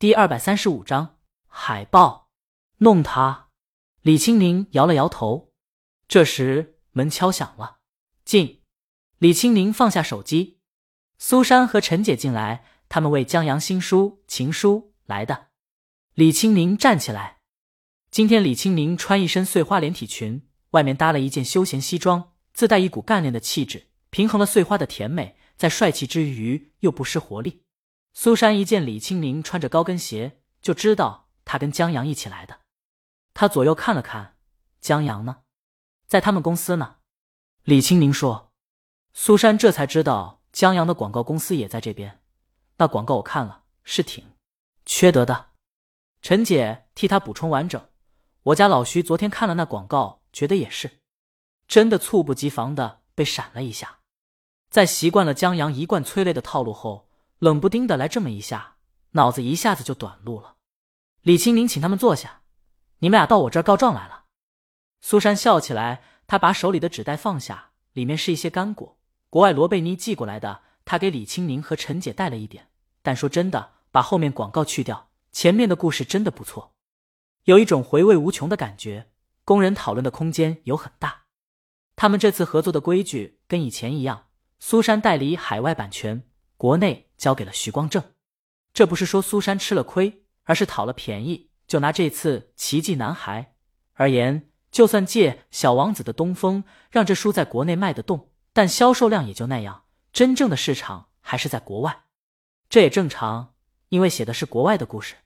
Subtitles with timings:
[0.00, 1.16] 第二百三十五章
[1.48, 2.30] 海报
[2.76, 3.48] 弄他。
[4.02, 5.52] 李青宁摇了摇头。
[6.06, 7.78] 这时门敲响了，
[8.24, 8.62] 进。
[9.18, 10.60] 李青宁放下手机。
[11.18, 15.48] 苏珊和陈姐进来，他们为江阳新书情书来的。
[16.14, 17.38] 李青宁站起来。
[18.12, 27.64] 今天李青宁穿一身碎花连体裙，外面搭了一件休闲西装，自带一股干练的气质，平衡了碎花的甜美，在帅气之余又不失活力。
[28.20, 32.62] 苏珊一见李青宁穿着高跟鞋，就知道他跟江阳一起来的。
[33.32, 34.36] 他左右看了看，
[34.80, 35.42] 江阳呢，
[36.08, 36.96] 在他们公司呢。
[37.62, 38.50] 李青宁说
[39.14, 42.20] ：“苏珊这才知道江阳的广告公司也在这边。
[42.78, 44.32] 那广告我看了，是挺
[44.84, 45.50] 缺德的。”
[46.20, 47.88] 陈姐替他补充完整
[48.42, 50.98] ：“我家老徐昨天看了那广告，觉得也是，
[51.68, 54.00] 真的猝不及防的被闪了一下。
[54.68, 57.06] 在习惯了江阳一贯催泪的套路后。”
[57.38, 58.76] 冷不丁的来这么一下，
[59.12, 60.56] 脑子一下子就短路了。
[61.22, 62.42] 李青宁请他们坐下，
[62.98, 64.24] 你们俩到我这儿告状来了。
[65.00, 68.98] 苏珊笑起来，她把手里的纸袋放下，里面是一些干果，
[69.30, 70.62] 国外罗贝妮寄过来的。
[70.84, 72.68] 她给李青宁和陈姐带了一点，
[73.02, 76.74] 但说真的，把后面广告去掉，前面的故事真的不错，
[77.44, 79.10] 有一种回味无穷的感觉。
[79.44, 81.24] 工人讨论的空间有很大。
[81.94, 84.26] 他们这次合作的规矩跟以前一样，
[84.58, 86.24] 苏珊代理海外版权。
[86.56, 88.02] 国内交给了徐光正，
[88.72, 91.50] 这不是说苏珊吃了亏，而是讨了便宜。
[91.66, 93.42] 就拿这次《奇迹男孩》
[93.92, 99.84] 而言，就算借《小王子》的东风，让这书在国内卖得动，但销售量也就那样。
[100.10, 102.04] 真正的市场还是在国外，
[102.70, 103.52] 这也正常，
[103.90, 105.16] 因为写的是国外的故事。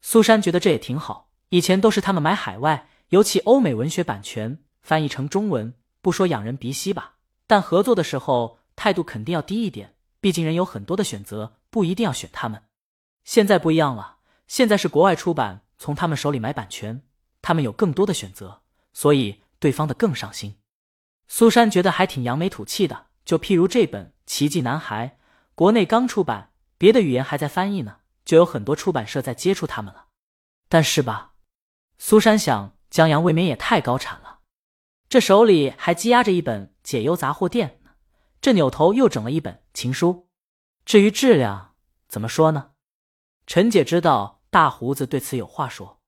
[0.00, 1.30] 苏珊觉得这也挺好。
[1.48, 7.14] 以前都是他们买海外，尤其欧美文学版权翻译成中文，不说仰人鼻息吧，
[7.48, 9.96] 但合作的时候态度肯定要低一点。
[10.22, 12.62] 毕竟人有很多的选择，不一定要选他们。
[13.24, 17.02] 现在不一样了，现在是国外出版，从他们手里买版权，
[17.42, 18.62] 他们有更多的选择，
[18.92, 20.58] 所以对方的更上心。
[21.26, 23.06] 苏珊觉得还挺扬眉吐气的。
[23.24, 25.08] 就譬如这本《奇迹男孩》，
[25.56, 30.06] 国内刚出版，别的语言还在翻译呢，就有很多出版社在接触他们了。
[30.68, 31.32] 但是吧，
[31.98, 34.38] 苏珊想，江阳未免也太高产了，
[35.08, 37.80] 这手里还积压着一本《解忧杂货店》。
[38.42, 40.28] 这扭头又整了一本情书，
[40.84, 41.76] 至于质量，
[42.08, 42.72] 怎么说呢？
[43.46, 46.00] 陈姐知道大胡子对此有话说。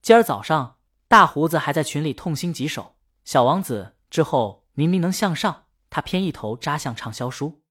[0.00, 7.64] 今儿早上，大胡子还在群里痛心疾首，小王子之后明明能向上，他偏一头扎向畅销书。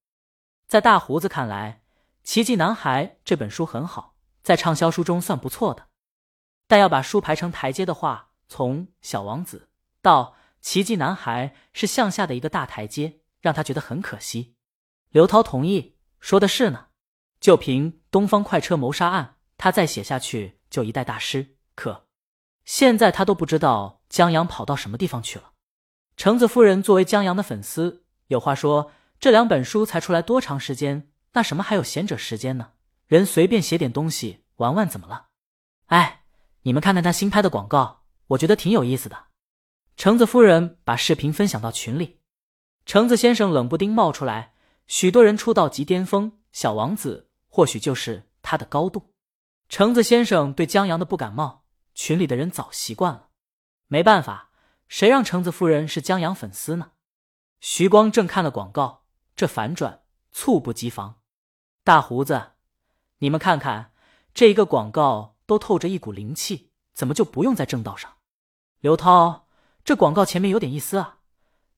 [0.67, 1.83] 在大胡子看来，
[2.25, 5.87] 《奇迹男孩》这本书很好，在畅销书中算不错的，
[6.67, 9.69] 但要把书排成台阶的话，从小王子
[10.01, 13.21] 到奇迹男孩是向下的一个大台阶。
[13.43, 14.55] 让他觉得很可惜。
[15.11, 16.87] 刘涛同意，说的是呢。
[17.39, 21.57] 就凭《东方快车谋杀案》，他再写下去就一代大师。
[21.75, 22.07] 可
[22.63, 25.51] 现在他都不知道江阳跑到什么地方去了。
[26.15, 31.11] 橙子夫人作为江阳的粉丝，有话说：这两本书才出来多长时间？
[31.33, 32.71] 那什么还有闲者时间呢？
[33.07, 35.27] 人随便写点东西玩玩怎么了？
[35.87, 36.23] 哎，
[36.61, 39.25] 你们看看他新拍的广告，我觉得挺有意思的。
[39.97, 42.21] 橙子夫人把视频分享到群里。
[42.85, 44.53] 橙子先生冷不丁冒出来，
[44.87, 49.13] 许多人出道即巅峰，小王子或许就是他的高度。
[49.69, 51.63] 橙子先生对江阳的不感冒，
[51.95, 53.29] 群里的人早习惯了。
[53.87, 54.51] 没办法，
[54.89, 56.91] 谁让橙子夫人是江阳粉丝呢？
[57.61, 59.05] 徐光正看了广告，
[59.35, 60.01] 这反转
[60.31, 61.21] 猝不及防。
[61.85, 62.51] 大胡子，
[63.19, 63.93] 你们看看
[64.33, 68.15] 这一个广告都透着一股灵气，怎么就不用在正道上？
[68.81, 69.47] 刘涛，
[69.85, 71.19] 这广告前面有点意思啊，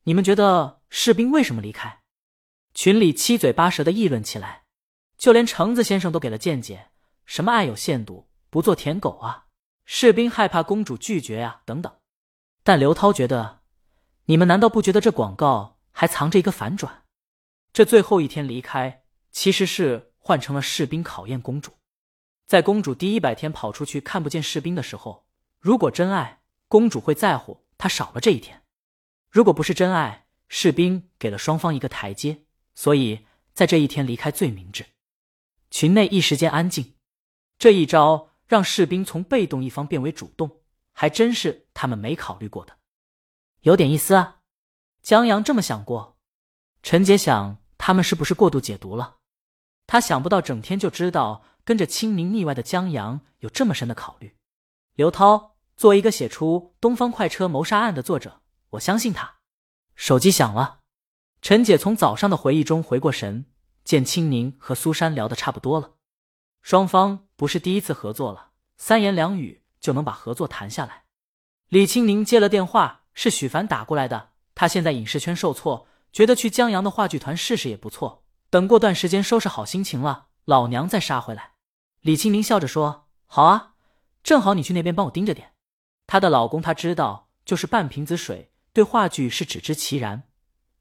[0.03, 0.81] 你们觉得？
[0.97, 2.03] 士兵为什么离开？
[2.73, 4.63] 群里七嘴八舌的议论起来，
[5.17, 6.89] 就连橙子先生都给了见解：
[7.25, 9.47] 什么爱有限度，不做舔狗啊，
[9.83, 11.93] 士兵害怕公主拒绝啊，等等。
[12.63, 13.59] 但刘涛觉得，
[14.27, 17.03] 你们难道不觉得这广告还藏着一个反转？
[17.73, 21.73] 这最后一天离开，其实是换成了士兵考验公主。
[22.47, 25.27] 在公主第一百天跑出去看不见士兵的时候，
[25.59, 28.59] 如果真爱，公主会在乎他少了这一天；
[29.29, 32.43] 如果不是真爱，士兵给了双方一个台阶，
[32.73, 34.85] 所以在这一天离开最明智。
[35.71, 36.93] 群内一时间安静。
[37.57, 40.59] 这一招让士兵从被动一方变为主动，
[40.91, 42.77] 还真是他们没考虑过的，
[43.61, 44.41] 有点意思啊。
[45.01, 46.17] 江阳这么想过，
[46.83, 49.17] 陈杰想他们是不是过度解读了？
[49.87, 54.35] 他想不到整天就知道跟着清明腻歪的江阳有这么深的考虑。
[54.95, 59.34] 刘涛作为一个写出《东方快车谋杀案》的作者，我相信他。
[59.95, 60.79] 手机响了，
[61.41, 63.45] 陈姐从早上的回忆中回过神，
[63.83, 65.93] 见青宁和苏珊聊得差不多了，
[66.61, 71.05] 双方不是第一次合作了，三言两语就能把合作谈下来。
[71.69, 74.31] 李青宁接了电话，是许凡打过来的。
[74.53, 78.23] 他现在影视圈受挫，觉得去江阳的话剧团试试也不错。
[78.49, 81.53] 等过段时间收拾好心情了，老娘再杀回来。
[82.01, 83.73] 李青宁笑着说：“好啊，
[84.23, 85.53] 正好你去那边帮我盯着点。”
[86.07, 90.23] 她的老公他知道，就是半瓶子水，对话剧是只知其然，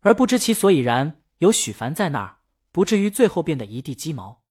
[0.00, 1.20] 而不知其所以然。
[1.38, 2.38] 有许凡在那儿，
[2.72, 4.42] 不至于最后变得一地鸡毛。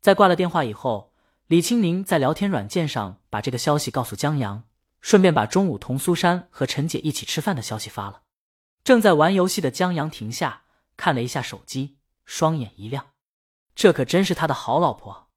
[0.00, 1.12] 在挂了电话以后，
[1.48, 4.64] 李青宁在聊天软件上把这个消息告诉江阳，
[5.02, 8.22] 顺便把中午同苏珊和陈姐一起吃饭的消息发了。
[8.82, 10.62] 正在玩游戏的江阳停下，
[10.96, 13.08] 看了一下手机，双眼一亮，
[13.74, 15.28] 这可真是他的好老婆。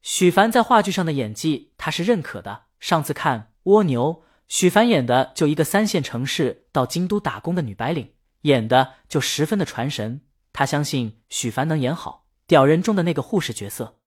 [0.00, 2.64] 许凡在话剧上的演技，他是认可的。
[2.80, 3.40] 上次看
[3.70, 10.22] 《蜗牛》，许凡演的就一个三线城市到京都打工的女白领，演的就十分的传神。
[10.52, 14.00] 他相信许凡能演好屌人中的那个护士角色。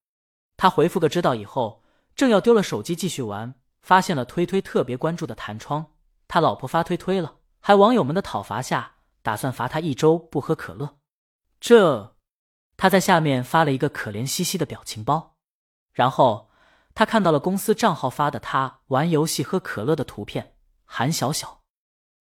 [0.58, 1.84] 他回复个知道以后，
[2.16, 5.94] 正要丢了手机继续玩，发现了推推特别关注的弹窗，
[6.28, 7.38] 他老婆发推推了。
[7.60, 11.00] 还网友们的讨伐下，打算罚他一周不喝可乐。
[11.60, 12.16] 这，
[12.78, 15.38] 他在下面发了一个可怜兮兮的表情包。
[15.92, 16.52] 然后
[16.96, 20.56] 他看到了公司账号发的他玩游戏喝可乐的图片。
[20.86, 21.62] 韩小小，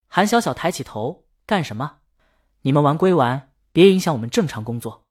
[0.08, 1.98] 韩小小抬起头，干什么？
[2.62, 5.04] 你们玩归玩，别影响我们正常工作。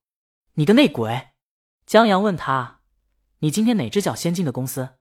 [0.56, 1.30] 你个内鬼！
[1.86, 2.82] 江阳问他，
[3.40, 4.98] 你今天哪只脚先进的公司？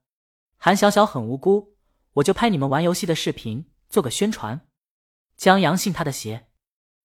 [0.58, 1.74] 韩小小很无辜，
[2.14, 4.60] 我就拍你们玩游戏的视频，做个宣传。
[5.36, 6.48] 江阳信他的邪，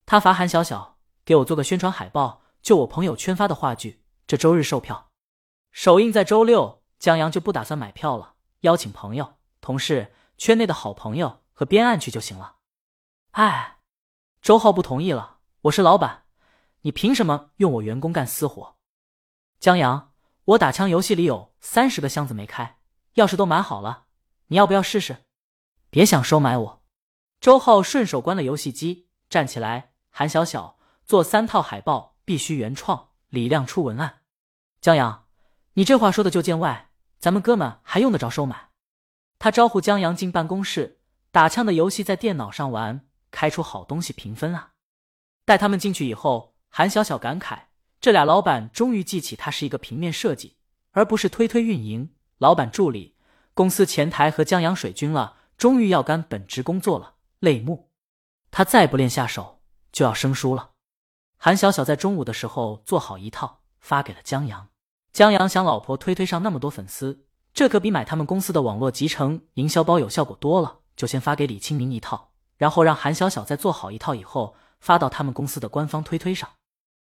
[0.05, 5.09] 他罚韩小小给我做个宣传海报，就我朋友圈发的话剧，这周日售票，
[5.71, 6.83] 首映在周六。
[6.99, 12.57] 江阳就不打算买票了，邀请朋友、同事、圈内的好朋友和编案去就行了。
[13.31, 13.79] 哎，
[14.41, 16.23] 周浩不同意了，我是老板，
[16.81, 18.77] 你凭什么用我员工干私活？
[19.59, 20.13] 江阳，
[20.45, 22.79] 我打枪游戏里有三十个箱子没开，
[23.15, 24.05] 钥匙都买好了，
[24.47, 25.25] 你要不要试试？
[25.89, 26.83] 别想收买我。
[27.39, 29.93] 周浩顺手关了游戏机，站起来。
[30.09, 34.21] 韩小小做三套海报必须原创，李亮出文案。
[34.81, 35.27] 江阳，
[35.73, 36.86] 你这话说的就见外，
[37.19, 38.69] 咱们哥们还用得着收买？
[39.39, 40.99] 他招呼江阳进办公室，
[41.31, 44.71] 打枪的游戏在电脑上玩，开出好东西平分啊。
[45.45, 47.65] 带他们进去以后，韩小小感慨：
[47.99, 50.57] 这俩老板终于记起他是一个平面设计，
[50.91, 53.15] 而不是推推运营、老板助理、
[53.53, 57.15] 公司前台和江阳水军了，终于要干本职工作了。
[57.39, 57.89] 泪目，
[58.51, 59.61] 他再不练下手
[59.91, 60.71] 就要生疏了。
[61.37, 64.69] 韩小小在中午的时候做好一套发给了江阳。
[65.17, 70.81] 江阳想，老婆推推上那么多粉丝，这可比买他们公司的网络集成营销包有效果多了。
[70.95, 76.47] 就先发给李清明一套，然后让韩小小再做好一套以后发到他们公司的官方推推上。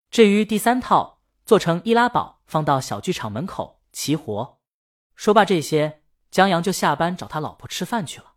[0.09, 4.57] 至于第三套，做成易拉宝放到小剧场门口齐活。
[5.15, 6.01] 说罢这些，
[6.31, 8.33] 江阳就下班找他老婆吃饭去了。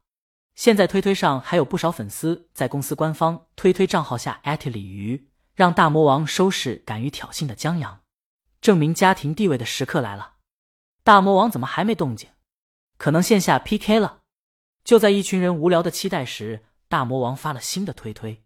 [0.55, 8.01] 现在推推上还有不少粉丝在公司官方推推账号下艾特鲤鱼，让大魔王收拾敢于挑衅的江阳，
[8.62, 10.37] 证明家庭地位的时刻来了。
[11.03, 12.31] 大魔王怎么还没动静？
[12.97, 14.20] 可能线下 PK 了。
[14.85, 18.44] 就在一群人无聊的期待时，大魔王发了新的推推，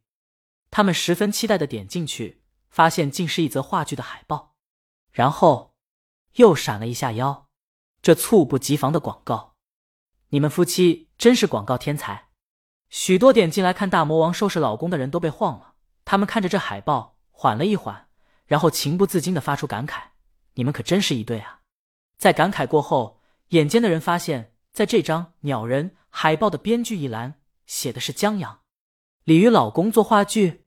[0.70, 4.54] 他们十分期待的点进去，发现竟是一则话剧的海报，
[5.12, 5.74] 然后
[6.36, 7.46] 又闪了一下腰，
[8.00, 9.54] 这猝不及防的广告。
[10.30, 12.28] 你们夫妻真是广告天才！
[12.88, 15.74] 许多点进来看大魔王收拾老公的人都被晃了。
[16.06, 18.05] 他们看着这海报，缓了一缓，
[18.46, 20.00] 然后情不自禁的发出感慨
[20.54, 21.60] ：“你们可真是一对啊！”
[22.16, 27.34] 在感慨过后，眼尖的人发现，在这张鸟人海报的编剧一栏
[27.66, 28.60] 写的是江阳，
[29.24, 30.62] 鲤鱼老公做话剧。